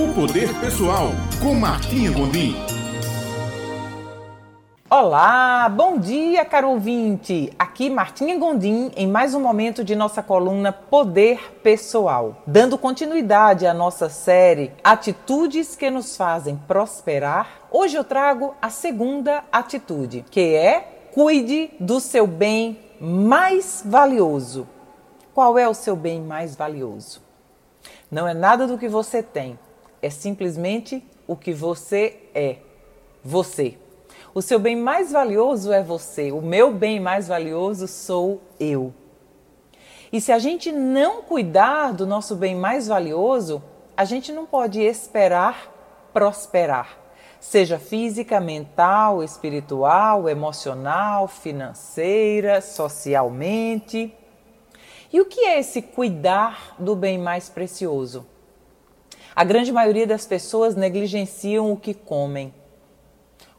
O 0.00 0.14
Poder 0.14 0.48
Pessoal, 0.60 1.08
com 1.42 1.52
Martinha 1.54 2.10
Gondim. 2.10 2.56
Olá, 4.88 5.68
bom 5.68 5.98
dia, 5.98 6.42
caro 6.42 6.70
ouvinte! 6.70 7.52
Aqui 7.58 7.90
Martinha 7.90 8.38
Gondim 8.38 8.90
em 8.96 9.06
mais 9.06 9.34
um 9.34 9.40
momento 9.40 9.84
de 9.84 9.94
nossa 9.94 10.22
coluna 10.22 10.72
Poder 10.72 11.52
Pessoal. 11.62 12.36
Dando 12.46 12.78
continuidade 12.78 13.66
à 13.66 13.74
nossa 13.74 14.08
série 14.08 14.72
Atitudes 14.82 15.76
que 15.76 15.90
nos 15.90 16.16
fazem 16.16 16.56
prosperar, 16.56 17.68
hoje 17.70 17.96
eu 17.96 18.02
trago 18.02 18.54
a 18.62 18.70
segunda 18.70 19.44
atitude, 19.52 20.24
que 20.30 20.54
é 20.54 21.10
cuide 21.12 21.72
do 21.78 22.00
seu 22.00 22.26
bem 22.26 22.80
mais 22.98 23.82
valioso. 23.84 24.66
Qual 25.34 25.58
é 25.58 25.68
o 25.68 25.74
seu 25.74 25.94
bem 25.94 26.22
mais 26.22 26.56
valioso? 26.56 27.20
Não 28.10 28.26
é 28.26 28.32
nada 28.32 28.66
do 28.66 28.78
que 28.78 28.88
você 28.88 29.22
tem, 29.22 29.58
é 30.02 30.10
simplesmente 30.10 31.04
o 31.26 31.36
que 31.36 31.52
você 31.52 32.16
é. 32.34 32.56
Você. 33.22 33.76
O 34.34 34.40
seu 34.40 34.58
bem 34.58 34.76
mais 34.76 35.10
valioso 35.10 35.72
é 35.72 35.82
você, 35.82 36.30
o 36.30 36.40
meu 36.40 36.72
bem 36.72 37.00
mais 37.00 37.26
valioso 37.26 37.88
sou 37.88 38.40
eu. 38.58 38.94
E 40.12 40.20
se 40.20 40.32
a 40.32 40.38
gente 40.38 40.72
não 40.72 41.22
cuidar 41.22 41.92
do 41.92 42.06
nosso 42.06 42.36
bem 42.36 42.54
mais 42.54 42.86
valioso, 42.88 43.62
a 43.96 44.04
gente 44.04 44.32
não 44.32 44.46
pode 44.46 44.80
esperar 44.80 45.72
prosperar, 46.12 46.98
seja 47.38 47.78
física, 47.78 48.40
mental, 48.40 49.22
espiritual, 49.22 50.28
emocional, 50.28 51.28
financeira, 51.28 52.60
socialmente. 52.60 54.14
E 55.12 55.20
o 55.20 55.26
que 55.26 55.40
é 55.40 55.58
esse 55.58 55.82
cuidar 55.82 56.74
do 56.78 56.94
bem 56.94 57.18
mais 57.18 57.48
precioso? 57.48 58.26
A 59.34 59.44
grande 59.44 59.72
maioria 59.72 60.06
das 60.06 60.26
pessoas 60.26 60.74
negligenciam 60.74 61.72
o 61.72 61.76
que 61.76 61.94
comem 61.94 62.52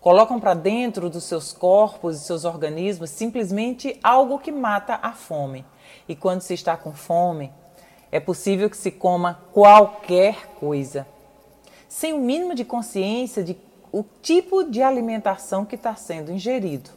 colocam 0.00 0.40
para 0.40 0.54
dentro 0.54 1.10
dos 1.10 1.24
seus 1.24 1.52
corpos 1.52 2.16
e 2.16 2.24
seus 2.24 2.44
organismos 2.44 3.10
simplesmente 3.10 3.98
algo 4.02 4.38
que 4.38 4.50
mata 4.50 4.98
a 5.02 5.12
fome. 5.12 5.64
E 6.08 6.16
quando 6.16 6.40
se 6.40 6.54
está 6.54 6.76
com 6.76 6.92
fome, 6.92 7.52
é 8.10 8.18
possível 8.18 8.70
que 8.70 8.76
se 8.76 8.90
coma 8.90 9.40
qualquer 9.52 10.48
coisa, 10.58 11.06
sem 11.88 12.12
o 12.12 12.18
mínimo 12.18 12.54
de 12.54 12.64
consciência 12.64 13.44
de 13.44 13.56
o 13.92 14.04
tipo 14.22 14.64
de 14.64 14.82
alimentação 14.82 15.64
que 15.64 15.74
está 15.74 15.94
sendo 15.96 16.32
ingerido. 16.32 16.90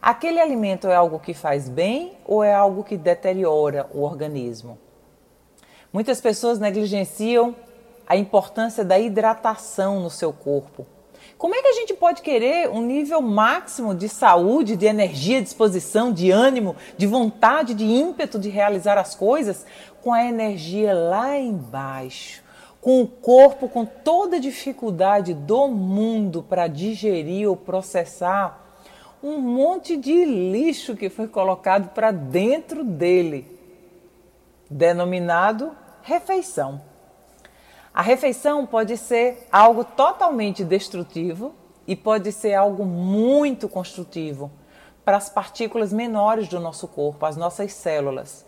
Aquele 0.00 0.40
alimento 0.40 0.88
é 0.88 0.94
algo 0.94 1.20
que 1.20 1.34
faz 1.34 1.68
bem 1.68 2.16
ou 2.24 2.42
é 2.42 2.52
algo 2.52 2.82
que 2.82 2.96
deteriora 2.96 3.88
o 3.92 4.02
organismo? 4.02 4.78
Muitas 5.92 6.20
pessoas 6.20 6.58
negligenciam 6.58 7.54
a 8.06 8.16
importância 8.16 8.84
da 8.84 8.98
hidratação 8.98 10.00
no 10.00 10.10
seu 10.10 10.32
corpo 10.32 10.86
como 11.42 11.56
é 11.56 11.60
que 11.60 11.66
a 11.66 11.72
gente 11.72 11.94
pode 11.94 12.22
querer 12.22 12.68
um 12.70 12.80
nível 12.80 13.20
máximo 13.20 13.96
de 13.96 14.08
saúde, 14.08 14.76
de 14.76 14.86
energia, 14.86 15.42
disposição, 15.42 16.12
de 16.12 16.30
ânimo, 16.30 16.76
de 16.96 17.04
vontade, 17.04 17.74
de 17.74 17.84
ímpeto 17.84 18.38
de 18.38 18.48
realizar 18.48 18.96
as 18.96 19.16
coisas 19.16 19.66
com 20.02 20.12
a 20.12 20.24
energia 20.24 20.94
lá 20.94 21.36
embaixo? 21.36 22.44
Com 22.80 23.02
o 23.02 23.08
corpo 23.08 23.68
com 23.68 23.84
toda 23.84 24.36
a 24.36 24.38
dificuldade 24.38 25.34
do 25.34 25.66
mundo 25.66 26.44
para 26.48 26.68
digerir 26.68 27.48
ou 27.48 27.56
processar 27.56 28.76
um 29.20 29.38
monte 29.38 29.96
de 29.96 30.24
lixo 30.24 30.94
que 30.94 31.10
foi 31.10 31.26
colocado 31.26 31.88
para 31.88 32.12
dentro 32.12 32.84
dele, 32.84 33.48
denominado 34.70 35.72
refeição. 36.02 36.91
A 37.94 38.00
refeição 38.00 38.64
pode 38.64 38.96
ser 38.96 39.46
algo 39.52 39.84
totalmente 39.84 40.64
destrutivo 40.64 41.54
e 41.86 41.94
pode 41.94 42.32
ser 42.32 42.54
algo 42.54 42.86
muito 42.86 43.68
construtivo 43.68 44.50
para 45.04 45.18
as 45.18 45.28
partículas 45.28 45.92
menores 45.92 46.48
do 46.48 46.58
nosso 46.58 46.88
corpo, 46.88 47.26
as 47.26 47.36
nossas 47.36 47.72
células. 47.74 48.46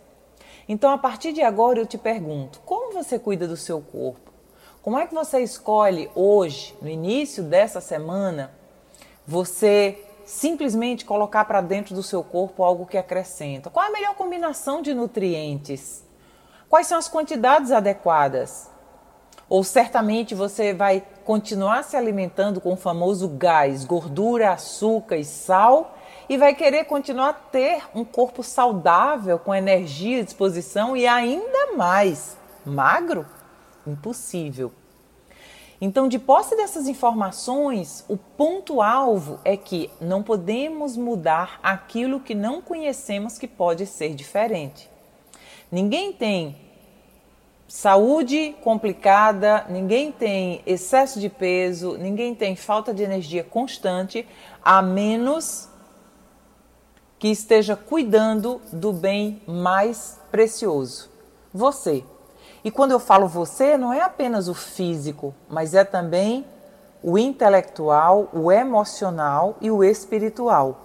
Então, 0.67 0.91
a 0.91 0.97
partir 0.97 1.33
de 1.33 1.43
agora, 1.43 1.79
eu 1.79 1.85
te 1.85 1.99
pergunto: 1.99 2.61
como 2.65 2.95
você 2.95 3.19
cuida 3.19 3.47
do 3.47 3.57
seu 3.57 3.83
corpo? 3.83 4.33
Como 4.81 4.99
é 4.99 5.07
que 5.07 5.15
você 5.15 5.41
escolhe 5.41 6.11
hoje, 6.15 6.75
no 6.81 6.89
início 6.89 7.43
dessa 7.43 7.83
semana, 7.83 8.51
você 9.27 10.03
simplesmente 10.25 11.05
colocar 11.05 11.45
para 11.45 11.61
dentro 11.61 11.95
do 11.95 12.03
seu 12.03 12.25
corpo 12.25 12.63
algo 12.63 12.87
que 12.87 12.97
acrescenta? 12.97 13.69
Qual 13.69 13.87
a 13.87 13.91
melhor 13.91 14.15
combinação 14.15 14.81
de 14.81 14.95
nutrientes? 14.95 16.03
Quais 16.69 16.87
são 16.87 16.97
as 16.97 17.09
quantidades 17.09 17.73
adequadas? 17.73 18.74
Ou 19.49 19.63
certamente 19.63 20.35
você 20.35 20.73
vai 20.73 21.03
continuar 21.25 21.83
se 21.85 21.97
alimentando 21.97 22.61
com 22.61 22.73
o 22.73 22.77
famoso 22.77 23.29
gás, 23.29 23.85
gordura, 23.85 24.53
açúcar 24.53 25.17
e 25.17 25.25
sal 25.25 25.97
e 26.29 26.39
vai 26.39 26.55
querer 26.55 26.85
continuar 26.85 27.29
a 27.29 27.33
ter 27.33 27.83
um 27.95 28.05
corpo 28.05 28.43
saudável, 28.43 29.39
com 29.39 29.55
energia, 29.55 30.25
disposição 30.25 30.97
e 30.97 31.07
ainda 31.07 31.75
mais 31.77 32.37
magro? 32.65 33.27
Impossível. 33.87 34.73
Então, 35.81 36.09
de 36.09 36.19
posse 36.19 36.57
dessas 36.57 36.89
informações, 36.89 38.05
o 38.09 38.17
ponto-alvo 38.17 39.39
é 39.45 39.55
que 39.55 39.91
não 40.01 40.23
podemos 40.23 40.97
mudar 40.97 41.59
aquilo 41.63 42.21
que 42.21 42.35
não 42.35 42.63
conhecemos 42.63 43.37
que 43.37 43.47
pode 43.47 43.85
ser 43.85 44.15
diferente. 44.15 44.89
Ninguém 45.71 46.13
tem 46.13 46.57
saúde 47.67 48.55
complicada, 48.63 49.67
ninguém 49.69 50.13
tem 50.13 50.63
excesso 50.67 51.19
de 51.19 51.29
peso, 51.29 51.97
ninguém 51.97 52.35
tem 52.35 52.55
falta 52.55 52.93
de 52.93 53.03
energia 53.03 53.43
constante, 53.43 54.27
a 54.63 54.83
menos 54.83 55.69
que 57.19 57.29
esteja 57.29 57.75
cuidando 57.75 58.61
do 58.73 58.93
bem 58.93 59.41
mais 59.47 60.21
precioso, 60.31 61.11
você. 61.53 62.05
E 62.63 62.71
quando 62.71 62.93
eu 62.93 63.01
falo 63.01 63.27
você, 63.27 63.77
não 63.77 63.93
é 63.93 64.01
apenas 64.01 64.49
o 64.49 64.55
físico, 64.55 65.35
mas 65.49 65.75
é 65.75 65.85
também 65.85 66.47
o 67.03 67.19
intelectual, 67.19 68.29
o 68.33 68.51
emocional 68.51 69.57
e 69.61 69.71
o 69.71 69.85
espiritual. 69.85 70.81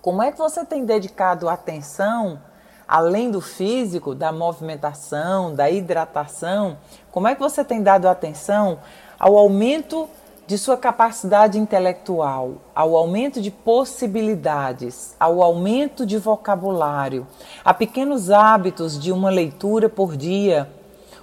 Como 0.00 0.22
é 0.22 0.30
que 0.30 0.38
você 0.38 0.64
tem 0.64 0.84
dedicado 0.84 1.48
atenção 1.48 2.40
além 2.86 3.30
do 3.30 3.40
físico, 3.40 4.14
da 4.14 4.32
movimentação, 4.32 5.54
da 5.54 5.70
hidratação, 5.70 6.76
como 7.10 7.28
é 7.28 7.34
que 7.34 7.40
você 7.40 7.64
tem 7.64 7.82
dado 7.82 8.06
atenção 8.06 8.78
ao 9.18 9.36
aumento 9.36 10.08
de 10.46 10.58
sua 10.58 10.76
capacidade 10.76 11.58
intelectual, 11.58 12.54
ao 12.74 12.96
aumento 12.96 13.40
de 13.40 13.50
possibilidades, 13.50 15.14
ao 15.18 15.42
aumento 15.42 16.04
de 16.04 16.18
vocabulário, 16.18 17.26
a 17.64 17.72
pequenos 17.72 18.30
hábitos 18.30 18.98
de 18.98 19.12
uma 19.12 19.30
leitura 19.30 19.88
por 19.88 20.16
dia 20.16 20.68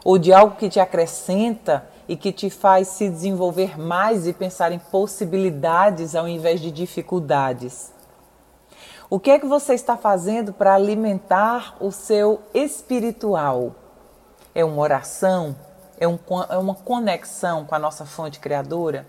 ou 0.03 0.17
de 0.17 0.33
algo 0.33 0.55
que 0.55 0.69
te 0.69 0.79
acrescenta 0.79 1.85
e 2.07 2.15
que 2.15 2.31
te 2.31 2.49
faz 2.49 2.87
se 2.87 3.07
desenvolver 3.07 3.79
mais 3.79 4.25
e 4.25 4.33
pensar 4.33 4.71
em 4.71 4.79
possibilidades 4.79 6.15
ao 6.15 6.27
invés 6.27 6.59
de 6.59 6.71
dificuldades. 6.71 7.98
O 9.11 9.19
que 9.19 9.31
é 9.31 9.39
que 9.39 9.47
você 9.47 9.73
está 9.73 9.97
fazendo 9.97 10.53
para 10.53 10.75
alimentar 10.75 11.75
o 11.79 11.91
seu 11.91 12.43
espiritual? 12.53 13.73
É 14.53 14.63
uma 14.63 14.79
oração? 14.79 15.55
É, 15.99 16.07
um, 16.07 16.19
é 16.47 16.57
uma 16.59 16.75
conexão 16.75 17.65
com 17.65 17.73
a 17.73 17.79
nossa 17.79 18.05
fonte 18.05 18.39
criadora? 18.39 19.07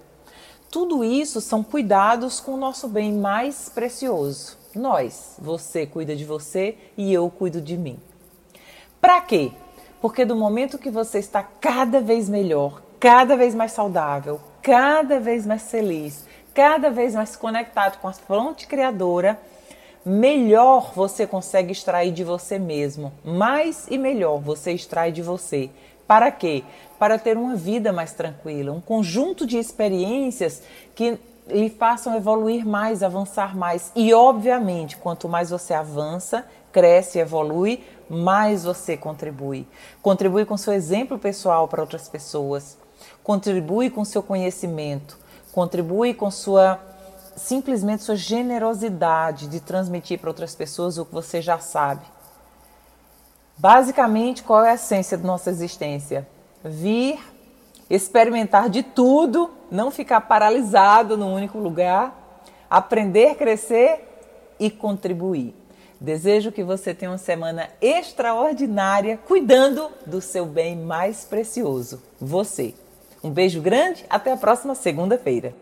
Tudo 0.71 1.05
isso 1.05 1.39
são 1.43 1.63
cuidados 1.63 2.41
com 2.41 2.53
o 2.53 2.57
nosso 2.57 2.89
bem 2.89 3.13
mais 3.13 3.69
precioso. 3.69 4.57
Nós, 4.75 5.37
você 5.39 5.85
cuida 5.87 6.17
de 6.17 6.25
você 6.25 6.79
e 6.97 7.13
eu 7.13 7.29
cuido 7.29 7.61
de 7.61 7.77
mim. 7.77 7.99
Para 9.03 9.21
quê? 9.21 9.53
Porque 10.01 10.25
do 10.25 10.35
momento 10.35 10.79
que 10.79 10.91
você 10.91 11.19
está 11.19 11.43
cada 11.43 12.01
vez 12.01 12.27
melhor, 12.27 12.81
cada 12.99 13.37
vez 13.37 13.55
mais 13.55 13.73
saudável, 13.73 14.41
cada 14.63 15.21
vez 15.21 15.45
mais 15.45 15.71
feliz, 15.71 16.25
cada 16.55 16.89
vez 16.91 17.15
mais 17.15 17.37
conectado 17.37 17.99
com 18.01 18.09
a 18.09 18.15
fonte 18.15 18.67
criadora, 18.67 19.39
melhor 20.05 20.93
você 20.95 21.27
consegue 21.27 21.73
extrair 21.73 22.13
de 22.13 22.25
você 22.25 22.59
mesmo. 22.59 23.13
Mais 23.25 23.87
e 23.91 23.99
melhor 23.99 24.39
você 24.39 24.73
extrai 24.73 25.13
de 25.13 25.23
você. 25.23 25.71
Para 26.07 26.31
quê? 26.31 26.65
Para 26.99 27.19
ter 27.19 27.37
uma 27.37 27.55
vida 27.55 27.93
mais 27.93 28.13
tranquila, 28.13 28.73
um 28.73 28.81
conjunto 28.81 29.47
de 29.47 29.59
experiências 29.59 30.63
que 30.95 31.19
lhe 31.49 31.71
façam 31.71 32.17
evoluir 32.17 32.67
mais, 32.67 33.03
avançar 33.03 33.57
mais. 33.57 33.93
E, 33.95 34.13
obviamente, 34.13 34.97
quanto 34.97 35.29
mais 35.29 35.51
você 35.51 35.75
avança, 35.75 36.45
cresce, 36.73 37.19
evolui, 37.19 37.85
mais 38.09 38.65
você 38.65 38.97
contribui. 38.97 39.67
Contribui 40.03 40.45
com 40.45 40.57
seu 40.57 40.73
exemplo 40.73 41.19
pessoal 41.19 41.69
para 41.69 41.81
outras 41.81 42.09
pessoas, 42.09 42.77
contribui 43.23 43.91
com 43.91 44.05
seu 44.05 44.23
conhecimento, 44.23 45.17
contribui 45.53 46.13
com 46.15 46.31
sua 46.31 46.81
simplesmente 47.37 48.03
sua 48.03 48.17
generosidade 48.17 49.49
de 49.49 49.61
transmitir 49.61 50.19
para 50.19 50.31
outras 50.31 50.55
pessoas 50.55 50.99
o 50.99 51.05
que 51.05 51.13
você 51.13 51.41
já 51.41 51.59
sabe. 51.59 52.05
Basicamente, 53.57 54.43
qual 54.43 54.65
é 54.65 54.71
a 54.71 54.75
essência 54.75 55.19
da 55.19 55.27
nossa 55.27 55.51
existência? 55.51 56.27
Vir 56.65 57.19
experimentar 57.91 58.69
de 58.69 58.83
tudo, 58.83 59.51
não 59.71 59.91
ficar 59.91 60.21
paralisado 60.23 61.17
num 61.17 61.35
único 61.35 61.59
lugar, 61.59 62.43
aprender, 62.71 63.35
crescer 63.35 64.09
e 64.59 64.71
contribuir. 64.71 65.55
Desejo 66.01 66.53
que 66.53 66.63
você 66.63 66.95
tenha 66.95 67.11
uma 67.11 67.19
semana 67.19 67.69
extraordinária 67.81 69.19
cuidando 69.27 69.91
do 70.07 70.21
seu 70.21 70.47
bem 70.47 70.77
mais 70.77 71.25
precioso, 71.25 72.01
você. 72.19 72.75
Um 73.23 73.29
beijo 73.29 73.61
grande, 73.61 74.07
até 74.09 74.33
a 74.33 74.37
próxima 74.37 74.75
segunda-feira. 74.75 75.53